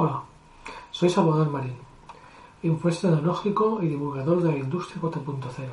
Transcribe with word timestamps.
Hola, 0.00 0.22
soy 0.92 1.10
Salvador 1.10 1.50
Marín, 1.50 1.74
influencer 2.62 3.10
tecnológico 3.10 3.82
y 3.82 3.88
divulgador 3.88 4.40
de 4.40 4.52
la 4.52 4.58
industria 4.58 5.02
4.0. 5.02 5.72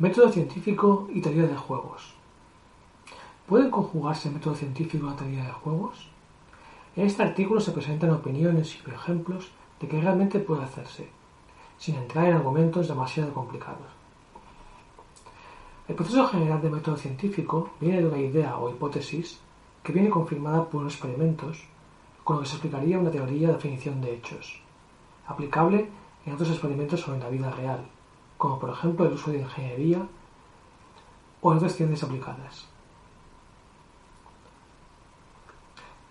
Método 0.00 0.28
científico 0.28 1.08
y 1.10 1.22
teoría 1.22 1.46
de 1.46 1.56
juegos. 1.56 2.12
¿Pueden 3.46 3.70
conjugarse 3.70 4.28
método 4.28 4.54
científico 4.54 5.06
la 5.06 5.16
teoría 5.16 5.44
de 5.44 5.52
juegos? 5.52 6.10
En 6.94 7.06
este 7.06 7.22
artículo 7.22 7.58
se 7.58 7.72
presentan 7.72 8.10
opiniones 8.10 8.76
y 8.76 8.90
ejemplos 8.90 9.50
de 9.80 9.88
que 9.88 9.98
realmente 9.98 10.40
puede 10.40 10.64
hacerse, 10.64 11.08
sin 11.78 11.94
entrar 11.94 12.26
en 12.26 12.34
argumentos 12.34 12.86
demasiado 12.86 13.32
complicados. 13.32 13.88
El 15.88 15.94
proceso 15.94 16.28
general 16.28 16.60
de 16.60 16.68
método 16.68 16.98
científico 16.98 17.70
viene 17.80 18.02
de 18.02 18.08
una 18.08 18.18
idea 18.18 18.58
o 18.58 18.68
hipótesis 18.68 19.40
que 19.82 19.94
viene 19.94 20.10
confirmada 20.10 20.68
por 20.68 20.84
experimentos 20.84 21.64
con 22.24 22.36
lo 22.36 22.42
que 22.42 22.48
se 22.48 22.54
explicaría 22.54 22.98
una 22.98 23.10
teoría 23.10 23.48
de 23.48 23.54
definición 23.54 24.00
de 24.00 24.14
hechos, 24.14 24.60
aplicable 25.26 25.88
en 26.24 26.32
otros 26.32 26.50
experimentos 26.50 27.00
sobre 27.00 27.20
la 27.20 27.28
vida 27.28 27.50
real, 27.50 27.86
como 28.38 28.58
por 28.58 28.70
ejemplo 28.70 29.06
el 29.06 29.12
uso 29.12 29.30
de 29.30 29.40
ingeniería 29.40 30.06
o 31.42 31.52
en 31.52 31.58
otras 31.58 31.76
ciencias 31.76 32.02
aplicadas. 32.02 32.66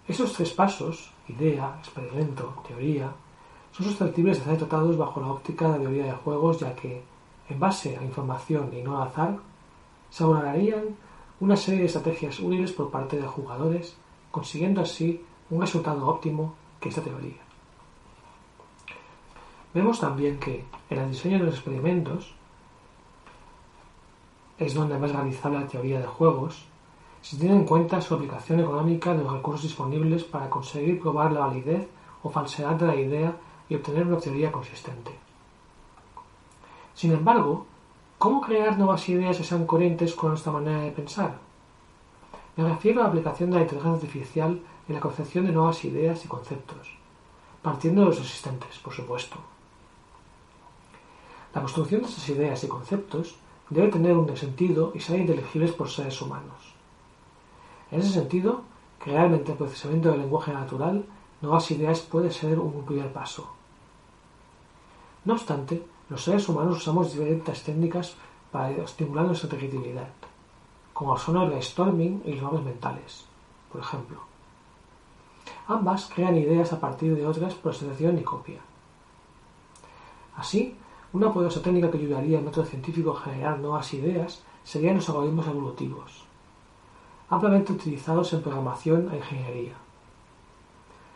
Esos 0.08 0.34
tres 0.34 0.52
pasos, 0.52 1.12
idea, 1.28 1.76
experimento, 1.80 2.54
teoría, 2.68 3.12
son 3.72 3.86
susceptibles 3.88 4.38
de 4.40 4.46
ser 4.46 4.58
tratados 4.58 4.98
bajo 4.98 5.20
la 5.20 5.32
óptica 5.32 5.66
de 5.66 5.78
la 5.78 5.84
teoría 5.84 6.06
de 6.06 6.12
juegos, 6.12 6.60
ya 6.60 6.76
que, 6.76 7.02
en 7.50 7.60
base 7.60 7.98
a 7.98 8.04
información 8.04 8.70
y 8.74 8.84
no 8.84 9.02
al 9.02 9.08
azar, 9.08 9.40
se 10.12 10.24
abordarían 10.24 10.96
una 11.40 11.56
serie 11.56 11.80
de 11.80 11.86
estrategias 11.88 12.40
útiles 12.40 12.72
por 12.72 12.92
parte 12.92 13.18
de 13.18 13.26
jugadores, 13.26 13.96
consiguiendo 14.30 14.82
así 14.82 15.26
un 15.54 15.62
resultado 15.62 16.08
óptimo 16.08 16.56
que 16.80 16.90
esta 16.90 17.02
teoría. 17.02 17.42
Vemos 19.74 20.00
también 20.00 20.40
que 20.40 20.66
en 20.90 21.00
el 21.00 21.12
diseño 21.12 21.40
de 21.40 21.46
los 21.46 21.56
experimentos 21.56 22.34
es 24.58 24.74
donde 24.74 24.98
más 24.98 25.12
realizable 25.12 25.60
la 25.60 25.68
teoría 25.68 26.00
de 26.00 26.08
juegos, 26.08 26.66
si 27.22 27.38
tiene 27.38 27.56
en 27.56 27.66
cuenta 27.66 28.02
su 28.02 28.16
aplicación 28.16 28.60
económica 28.60 29.14
de 29.14 29.24
los 29.24 29.34
recursos 29.34 29.64
disponibles 29.64 30.24
para 30.24 30.50
conseguir 30.50 31.00
probar 31.00 31.32
la 31.32 31.42
validez 31.42 31.88
o 32.24 32.30
falsedad 32.30 32.76
de 32.76 32.88
la 32.88 32.96
idea 32.96 33.36
y 33.70 33.76
obtener 33.76 34.08
una 34.08 34.18
teoría 34.18 34.52
consistente. 34.52 35.12
Sin 36.94 37.12
embargo, 37.12 37.66
¿cómo 38.18 38.42
crear 38.42 38.78
nuevas 38.78 39.08
ideas 39.10 39.38
que 39.38 39.44
sean 39.44 39.66
coherentes 39.66 40.14
con 40.16 40.30
nuestra 40.30 40.52
manera 40.52 40.82
de 40.82 40.92
pensar? 40.92 41.40
Me 42.56 42.70
refiero 42.70 43.00
a 43.00 43.04
la 43.04 43.10
aplicación 43.10 43.50
de 43.50 43.58
la 43.58 43.64
inteligencia 43.64 43.96
artificial 43.96 44.62
en 44.88 44.96
la 44.96 45.02
concepción 45.02 45.46
de 45.46 45.52
nuevas 45.52 45.84
ideas 45.86 46.24
y 46.24 46.28
conceptos, 46.28 46.88
partiendo 47.62 48.02
de 48.02 48.08
los 48.08 48.20
existentes, 48.20 48.78
por 48.78 48.94
supuesto. 48.94 49.38
La 51.56 51.62
construcción 51.62 52.02
de 52.02 52.08
estas 52.08 52.30
ideas 52.30 52.64
y 52.64 52.68
conceptos 52.68 53.36
debe 53.70 53.88
tener 53.88 54.16
un 54.16 54.38
sentido 54.38 54.92
y 54.94 55.00
ser 55.00 55.20
inteligibles 55.20 55.72
por 55.72 55.90
seres 55.90 56.22
humanos. 56.22 56.76
En 57.92 58.02
ese 58.02 58.12
sentido, 58.12 58.62
crear 59.00 59.30
mediante 59.30 59.54
el 59.54 59.58
procesamiento 59.58 60.12
del 60.12 60.22
lenguaje 60.22 60.54
natural 60.54 61.06
nuevas 61.42 61.70
ideas 61.72 62.02
puede 62.02 62.32
ser 62.32 62.60
un 62.60 62.86
primer 62.86 63.12
paso. 63.12 63.48
No 65.26 65.34
obstante, 65.34 65.84
los 66.10 66.24
seres 66.24 66.48
humanos 66.48 66.78
usamos 66.78 67.12
diferentes 67.12 67.64
técnicas 67.64 68.16
para 68.52 68.72
estimular 68.72 69.26
nuestra 69.26 69.50
creatividad, 69.50 70.10
como 70.94 71.18
son 71.18 71.38
el 71.38 71.48
brainstorming 71.48 72.22
y 72.26 72.34
los 72.34 72.44
mapas 72.44 72.64
mentales, 72.64 73.26
por 73.72 73.82
ejemplo. 73.82 74.20
Ambas 75.68 76.10
crean 76.14 76.38
ideas 76.38 76.72
a 76.74 76.80
partir 76.80 77.16
de 77.16 77.26
otras 77.26 77.54
por 77.56 77.72
asociación 77.72 78.18
y 78.18 78.24
copia. 78.24 78.60
Así, 80.36 80.76
una 81.14 81.32
poderosa 81.32 81.62
técnica 81.62 81.92
que 81.92 81.98
ayudaría 81.98 82.40
al 82.40 82.44
método 82.44 82.66
científico 82.66 83.12
a 83.12 83.22
generar 83.22 83.60
nuevas 83.60 83.94
ideas 83.94 84.42
serían 84.64 84.96
los 84.96 85.10
algoritmos 85.10 85.48
evolutivos, 85.48 86.26
ampliamente 87.30 87.74
utilizados 87.74 88.34
en 88.34 88.42
programación 88.42 89.10
e 89.12 89.18
ingeniería. 89.18 89.74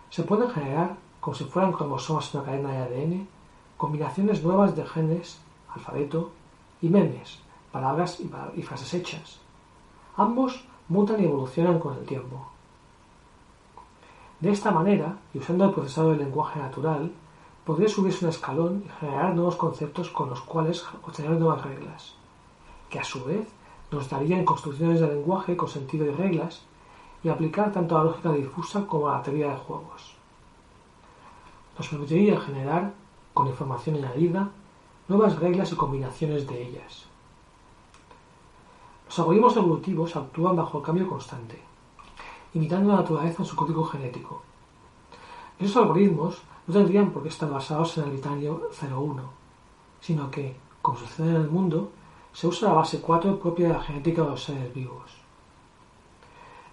Se 0.10 0.24
pueden 0.24 0.50
generar, 0.50 0.96
como 1.20 1.36
si 1.36 1.46
fueran 1.46 1.74
cromosomas 1.74 2.34
en 2.34 2.40
una 2.40 2.46
cadena 2.46 2.72
de 2.72 2.78
ADN, 2.78 3.28
combinaciones 3.76 4.44
nuevas 4.44 4.76
de 4.76 4.86
genes, 4.86 5.40
alfabeto 5.74 6.32
y 6.82 6.90
memes, 6.90 7.40
palabras 7.72 8.20
y 8.56 8.62
frases 8.62 8.94
hechas. 8.94 9.40
Ambos 10.18 10.66
mutan 10.90 11.22
y 11.22 11.26
evolucionan 11.26 11.78
con 11.78 11.96
el 11.96 12.04
tiempo. 12.04 12.48
De 14.40 14.52
esta 14.52 14.72
manera, 14.72 15.18
y 15.32 15.38
usando 15.38 15.66
el 15.66 15.72
procesador 15.72 16.18
del 16.18 16.26
lenguaje 16.26 16.60
natural, 16.60 17.12
podría 17.64 17.88
subirse 17.88 18.26
un 18.26 18.32
escalón 18.32 18.84
y 18.84 18.90
generar 19.00 19.36
nuevos 19.36 19.56
conceptos 19.58 20.10
con 20.10 20.32
los 20.32 20.42
cuales 20.42 20.84
obtener 21.04 21.32
nuevas 21.32 21.64
reglas, 21.64 22.16
que 22.90 23.00
a 23.00 23.04
su 23.04 23.24
vez 23.26 23.48
nos 23.92 24.10
darían 24.10 24.44
construcciones 24.44 25.02
de 25.02 25.08
lenguaje 25.08 25.56
con 25.56 25.70
sentido 25.70 26.06
y 26.06 26.12
reglas 26.12 26.64
y 27.24 27.30
aplicar 27.30 27.72
tanto 27.72 27.96
a 27.96 28.00
la 28.00 28.06
lógica 28.06 28.32
difusa 28.32 28.88
como 28.88 29.10
a 29.10 29.18
la 29.18 29.22
teoría 29.22 29.52
de 29.52 29.58
juegos. 29.58 30.16
Nos 31.78 31.90
permitiría 31.90 32.40
generar, 32.40 32.94
con 33.36 33.48
información 33.48 33.98
añadida, 33.98 34.50
nuevas 35.08 35.38
reglas 35.40 35.72
y 35.72 35.76
combinaciones 35.76 36.48
de 36.48 36.62
ellas. 36.62 37.06
Los 39.08 39.20
algoritmos 39.20 39.56
evolutivos 39.56 40.16
actúan 40.16 40.58
bajo 40.58 40.80
el 40.80 40.84
cambio 40.84 41.08
constante, 41.08 41.62
imitando 42.54 42.90
la 42.90 42.98
naturaleza 42.98 43.42
en 43.42 43.46
su 43.46 43.56
código 43.56 43.86
genético. 43.86 44.42
Esos 45.58 45.78
algoritmos 45.78 46.42
no 46.68 46.74
tendrían 46.74 47.12
por 47.12 47.24
qué 47.24 47.30
estar 47.30 47.50
basados 47.50 47.98
en 47.98 48.04
el 48.04 48.12
binario 48.12 48.70
0-1, 48.72 49.22
sino 50.02 50.30
que, 50.30 50.58
como 50.82 50.98
sucede 50.98 51.30
en 51.30 51.38
el 51.38 51.50
mundo, 51.50 51.90
se 52.34 52.48
usa 52.48 52.68
la 52.68 52.76
base 52.76 53.00
4 53.00 53.40
propia 53.40 53.70
de 53.70 53.74
la 53.74 53.82
genética 53.82 54.24
de 54.24 54.30
los 54.30 54.44
seres 54.44 54.74
vivos. 54.74 55.12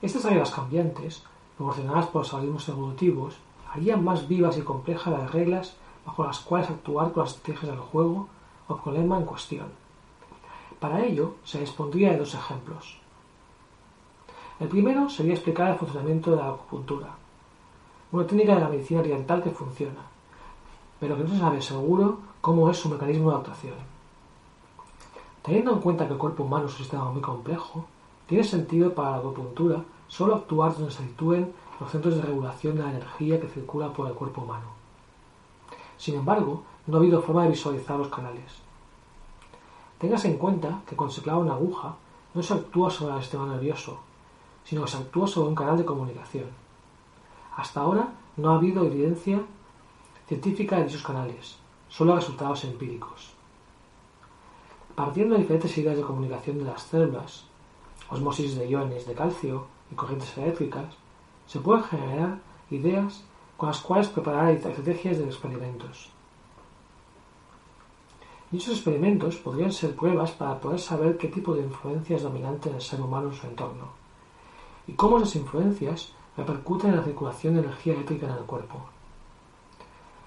Estas 0.03 0.25
reglas 0.25 0.51
cambiantes, 0.51 1.23
proporcionadas 1.57 2.09
por 2.09 2.23
los 2.23 2.35
algoritmos 2.35 2.69
evolutivos, 2.69 3.37
harían 3.73 4.03
más 4.05 4.27
vivas 4.27 4.59
y 4.59 4.63
complejas 4.63 5.13
las 5.13 5.33
reglas 5.33 5.77
bajo 6.05 6.25
las 6.25 6.41
cuales 6.41 6.69
actuar 6.69 7.13
con 7.13 7.23
las 7.23 7.37
estrategias 7.37 7.71
del 7.71 7.81
juego 7.81 8.29
o 8.67 8.77
problema 8.77 9.19
en 9.19 9.25
cuestión. 9.25 9.84
Para 10.85 11.03
ello, 11.03 11.37
se 11.45 11.61
dispondría 11.61 12.11
de 12.11 12.19
dos 12.19 12.35
ejemplos. 12.35 12.99
El 14.61 14.69
primero 14.69 15.09
sería 15.09 15.33
explicar 15.33 15.71
el 15.71 15.79
funcionamiento 15.79 16.31
de 16.33 16.37
la 16.37 16.51
acupuntura, 16.51 17.09
una 18.13 18.27
técnica 18.27 18.55
de 18.55 18.61
la 18.61 18.69
medicina 18.69 19.01
oriental 19.01 19.43
que 19.43 19.49
funciona, 19.49 20.03
pero 21.01 21.17
que 21.17 21.23
no 21.23 21.31
se 21.31 21.39
sabe 21.39 21.63
seguro 21.63 22.19
cómo 22.43 22.69
es 22.69 22.77
su 22.77 22.91
mecanismo 22.91 23.31
de 23.31 23.37
actuación. 23.39 23.79
Teniendo 25.41 25.73
en 25.73 25.81
cuenta 25.81 26.07
que 26.07 26.13
el 26.13 26.19
cuerpo 26.19 26.43
humano 26.43 26.67
es 26.67 26.73
un 26.73 26.79
sistema 26.81 27.11
muy 27.11 27.23
complejo, 27.23 27.87
tiene 28.27 28.45
sentido 28.45 28.93
para 28.93 29.13
la 29.13 29.17
acupuntura 29.17 29.83
solo 30.07 30.35
actuar 30.35 30.75
donde 30.75 30.93
se 30.93 31.03
sitúen 31.03 31.51
los 31.81 31.91
centros 31.91 32.17
de 32.17 32.21
regulación 32.21 32.77
de 32.77 32.83
la 32.83 32.91
energía 32.91 33.41
que 33.41 33.49
circula 33.49 33.91
por 33.91 34.07
el 34.07 34.13
cuerpo 34.13 34.43
humano. 34.43 34.67
Sin 35.97 36.17
embargo, 36.17 36.63
no 36.87 36.99
ha 36.99 37.01
habido 37.01 37.23
forma 37.23 37.45
de 37.45 37.53
visualizar 37.53 37.97
los 37.97 38.09
canales. 38.09 38.65
Téngase 39.99 40.29
en 40.29 40.39
cuenta 40.39 40.83
que 40.87 40.97
cuando 40.97 41.15
se 41.15 41.23
clava 41.23 41.39
una 41.41 41.55
aguja 41.55 41.97
no 42.35 42.43
se 42.43 42.55
actúa 42.55 42.91
sobre 42.91 43.15
el 43.15 43.23
sistema 43.23 43.47
nervioso, 43.47 43.99
sino 44.65 44.85
que 44.85 44.91
se 44.91 44.97
actúa 44.97 45.27
sobre 45.27 45.49
un 45.49 45.55
canal 45.55 45.79
de 45.79 45.85
comunicación. 45.85 46.47
Hasta 47.57 47.81
ahora 47.81 48.13
no 48.37 48.51
ha 48.51 48.57
habido 48.57 48.85
evidencia 48.85 49.41
científica 50.27 50.77
de 50.77 50.85
dichos 50.85 51.03
canales, 51.03 51.59
solo 51.89 52.17
resultados 52.17 52.65
empíricos. 52.65 53.35
Partiendo 54.95 55.35
de 55.35 55.43
diferentes 55.43 55.77
ideas 55.79 55.97
de 55.97 56.03
comunicación 56.03 56.59
de 56.59 56.65
las 56.65 56.83
células, 56.83 57.45
osmosis 58.11 58.57
de 58.57 58.69
iones 58.69 59.07
de 59.07 59.15
calcio 59.15 59.67
y 59.91 59.95
corrientes 59.95 60.37
eléctricas, 60.37 60.95
se 61.47 61.61
pueden 61.61 61.85
generar 61.85 62.39
ideas 62.71 63.25
con 63.57 63.69
las 63.69 63.81
cuales 63.81 64.09
preparar 64.09 64.51
estrategias 64.51 65.19
de 65.19 65.25
experimentos. 65.25 66.14
Dichos 68.55 68.75
experimentos 68.77 69.35
podrían 69.39 69.73
ser 69.73 69.97
pruebas 69.97 70.31
para 70.31 70.61
poder 70.61 70.79
saber 70.79 71.19
qué 71.19 71.27
tipo 71.27 71.57
de 71.57 71.63
influencia 71.63 72.15
es 72.15 72.23
dominante 72.23 72.69
en 72.69 72.77
el 72.77 72.81
ser 72.81 73.01
humano 73.01 73.31
en 73.31 73.35
su 73.35 73.49
entorno 73.49 73.89
y 74.87 74.93
cómo 74.93 75.17
esas 75.17 75.35
influencias 75.35 76.13
repercuten 76.37 76.91
en 76.91 76.99
la 76.99 77.03
circulación 77.03 77.55
de 77.55 77.63
energía 77.63 77.95
eléctrica 77.95 78.29
en 78.29 78.35
el 78.35 78.45
cuerpo. 78.45 78.79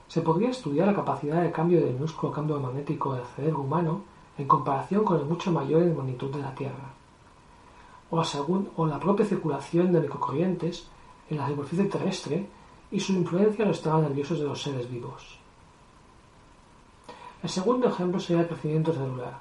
Se 0.10 0.20
podría 0.20 0.50
estudiar 0.50 0.88
la 0.88 0.94
capacidad 0.94 1.42
de 1.42 1.54
cambio 1.54 1.80
del 1.80 1.94
minúsculo 1.94 2.34
cambio 2.34 2.60
magnético 2.60 3.14
del 3.14 3.24
cerebro 3.28 3.62
humano 3.62 4.02
en 4.38 4.46
comparación 4.46 5.06
con 5.06 5.22
el 5.22 5.26
mucho 5.26 5.50
mayor 5.54 5.84
en 5.84 5.96
magnitud 5.96 6.30
de 6.30 6.42
la 6.42 6.54
Tierra, 6.54 6.92
o 8.12 8.22
o 8.76 8.88
la 8.88 9.00
propia 9.00 9.26
circulación 9.26 9.94
de 9.94 10.02
microcorrientes 10.02 10.86
en 11.30 11.38
la 11.38 11.48
superficie 11.48 11.86
terrestre 11.86 12.46
y 12.92 13.00
su 13.00 13.14
influencia 13.14 13.62
en 13.62 13.70
los 13.70 13.78
estados 13.78 14.02
nerviosos 14.02 14.38
de 14.38 14.46
los 14.48 14.62
seres 14.62 14.92
vivos. 14.92 15.47
El 17.44 17.50
segundo 17.50 17.88
ejemplo 17.88 18.20
sería 18.20 18.42
el 18.42 18.48
crecimiento 18.48 18.94
celular. 18.94 19.38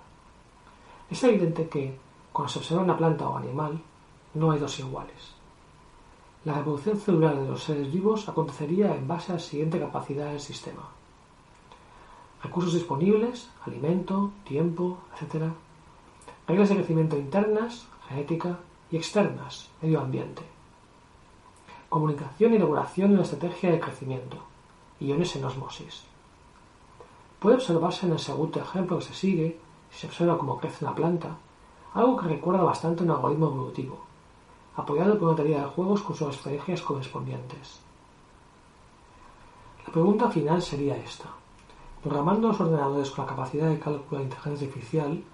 Es 1.10 1.22
evidente 1.24 1.68
que, 1.68 1.98
cuando 2.32 2.52
se 2.52 2.58
observa 2.58 2.82
una 2.82 2.96
planta 2.96 3.28
o 3.28 3.36
animal, 3.36 3.80
no 4.34 4.50
hay 4.50 4.58
dos 4.58 4.78
iguales. 4.80 5.34
La 6.44 6.54
reproducción 6.54 6.98
celular 6.98 7.34
de 7.40 7.48
los 7.48 7.64
seres 7.64 7.90
vivos 7.90 8.28
acontecería 8.28 8.94
en 8.94 9.08
base 9.08 9.32
a 9.32 9.36
la 9.36 9.40
siguiente 9.40 9.80
capacidad 9.80 10.30
del 10.30 10.40
sistema. 10.40 10.82
Recursos 12.42 12.74
disponibles, 12.74 13.48
alimento, 13.64 14.30
tiempo, 14.44 14.98
etc. 15.20 15.44
Reglas 16.46 16.68
de 16.68 16.76
crecimiento 16.76 17.16
internas, 17.16 17.86
genética 18.08 18.58
y 18.90 18.96
externas, 18.96 19.70
medio 19.80 20.00
ambiente. 20.00 20.42
Comunicación 21.88 22.54
y 22.54 22.58
regulación 22.58 23.12
en 23.12 23.16
la 23.16 23.22
estrategia 23.22 23.72
de 23.72 23.80
crecimiento. 23.80 24.36
Iones 25.00 25.34
en 25.34 25.44
osmosis. 25.44 26.04
Puede 27.40 27.56
observarse 27.56 28.06
en 28.06 28.12
el 28.12 28.18
segundo 28.18 28.60
ejemplo 28.60 28.98
que 28.98 29.04
se 29.04 29.14
sigue, 29.14 29.58
si 29.90 30.00
se 30.00 30.06
observa 30.06 30.38
cómo 30.38 30.58
crece 30.58 30.84
una 30.84 30.94
planta, 30.94 31.36
algo 31.94 32.16
que 32.16 32.28
recuerda 32.28 32.62
bastante 32.62 33.02
un 33.02 33.10
algoritmo 33.10 33.46
evolutivo, 33.46 33.98
apoyado 34.76 35.18
por 35.18 35.28
una 35.28 35.36
teoría 35.36 35.60
de 35.60 35.66
juegos 35.66 36.02
con 36.02 36.16
sus 36.16 36.34
estrategias 36.34 36.82
correspondientes. 36.82 37.80
La 39.86 39.92
pregunta 39.92 40.30
final 40.30 40.60
sería 40.62 40.96
esta. 40.96 41.30
Programando 42.02 42.48
los 42.48 42.60
ordenadores 42.60 43.10
con 43.10 43.24
la 43.24 43.30
capacidad 43.30 43.68
de 43.68 43.78
cálculo 43.78 44.18
de 44.18 44.24
inteligencia 44.24 44.66
artificial, 44.66 45.24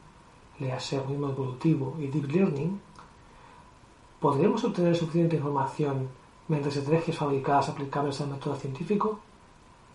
lease 0.59 0.97
algoritmo 0.97 1.29
evolutivo 1.31 1.97
y 1.99 2.07
deep 2.07 2.31
learning, 2.31 2.81
¿podremos 4.21 4.63
obtener 4.65 4.97
suficiente 4.97 5.37
información 5.37 6.09
mediante 6.49 6.79
estrategias 6.79 7.17
fabricadas 7.17 7.69
aplicables 7.69 8.21
al 8.21 8.29
método 8.29 8.55
científico? 8.57 9.21